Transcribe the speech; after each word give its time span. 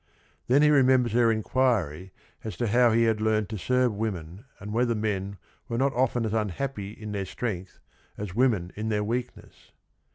Then 0.47 0.63
he 0.63 0.71
remembers 0.71 1.11
her 1.11 1.31
inquiry 1.31 2.11
as 2.43 2.57
to 2.57 2.65
how 2.65 2.89
he 2.91 3.03
had 3.03 3.21
learned 3.21 3.49
to 3.49 3.57
serve 3.59 3.93
women 3.93 4.45
and 4.59 4.73
whether 4.73 4.95
men 4.95 5.37
were 5.69 5.77
not 5.77 5.93
often 5.93 6.25
as 6.25 6.33
unhappy 6.33 6.91
in 6.91 7.11
their 7.11 7.23
strength 7.25 7.77
as 8.17 8.33
women 8.33 8.71
in 8.75 8.89
their 8.89 9.03
weakness. 9.03 9.71